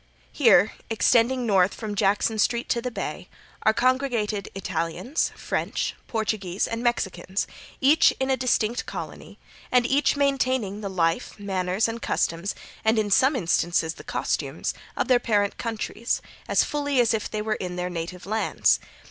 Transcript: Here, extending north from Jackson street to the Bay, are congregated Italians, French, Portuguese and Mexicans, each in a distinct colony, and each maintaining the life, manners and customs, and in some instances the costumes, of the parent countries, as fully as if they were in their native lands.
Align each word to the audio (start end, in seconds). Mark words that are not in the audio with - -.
Here, 0.31 0.73
extending 0.89 1.45
north 1.45 1.75
from 1.75 1.93
Jackson 1.93 2.39
street 2.39 2.67
to 2.69 2.81
the 2.81 2.89
Bay, 2.89 3.29
are 3.61 3.71
congregated 3.71 4.49
Italians, 4.55 5.31
French, 5.35 5.93
Portuguese 6.07 6.65
and 6.67 6.81
Mexicans, 6.81 7.45
each 7.81 8.11
in 8.19 8.31
a 8.31 8.35
distinct 8.35 8.87
colony, 8.87 9.37
and 9.71 9.85
each 9.85 10.15
maintaining 10.15 10.81
the 10.81 10.89
life, 10.89 11.39
manners 11.39 11.87
and 11.87 12.01
customs, 12.01 12.55
and 12.83 12.97
in 12.97 13.11
some 13.11 13.35
instances 13.35 13.93
the 13.93 14.03
costumes, 14.03 14.73
of 14.97 15.07
the 15.07 15.19
parent 15.19 15.59
countries, 15.59 16.19
as 16.47 16.63
fully 16.63 16.99
as 16.99 17.13
if 17.13 17.29
they 17.29 17.43
were 17.43 17.53
in 17.53 17.75
their 17.75 17.91
native 17.91 18.25
lands. 18.25 18.79